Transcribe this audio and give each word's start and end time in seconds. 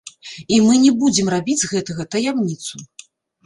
І 0.55 0.57
мы 0.67 0.79
не 0.85 0.93
будзем 1.03 1.31
рабіць 1.35 1.59
з 1.67 1.71
гэтага 1.77 2.09
таямніцу. 2.17 2.87